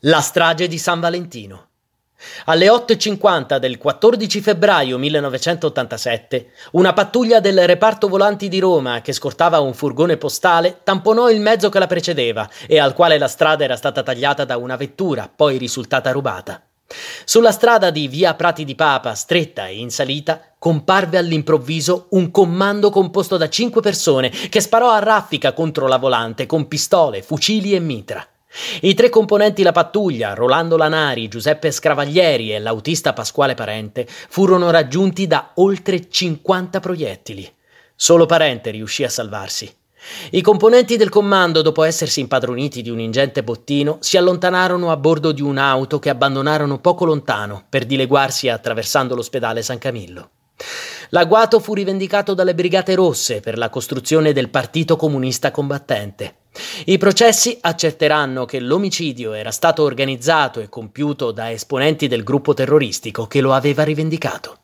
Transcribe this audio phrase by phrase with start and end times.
[0.00, 1.68] La strage di San Valentino.
[2.44, 9.60] Alle 8.50 del 14 febbraio 1987, una pattuglia del reparto volanti di Roma che scortava
[9.60, 13.74] un furgone postale tamponò il mezzo che la precedeva e al quale la strada era
[13.76, 16.60] stata tagliata da una vettura, poi risultata rubata.
[17.24, 22.90] Sulla strada di via Prati di Papa, stretta e in salita, comparve all'improvviso un comando
[22.90, 27.80] composto da cinque persone che sparò a raffica contro la volante con pistole, fucili e
[27.80, 28.28] mitra.
[28.82, 35.26] I tre componenti la pattuglia, Rolando Lanari, Giuseppe Scravaglieri e l'autista Pasquale Parente, furono raggiunti
[35.26, 37.52] da oltre 50 proiettili.
[37.94, 39.72] Solo Parente riuscì a salvarsi.
[40.30, 45.32] I componenti del comando, dopo essersi impadroniti di un ingente bottino, si allontanarono a bordo
[45.32, 50.30] di un'auto che abbandonarono poco lontano per dileguarsi attraversando l'ospedale San Camillo.
[51.10, 56.34] L'agguato fu rivendicato dalle Brigate Rosse per la costruzione del Partito Comunista Combattente.
[56.84, 63.26] I processi accerteranno che l'omicidio era stato organizzato e compiuto da esponenti del gruppo terroristico
[63.26, 64.58] che lo aveva rivendicato.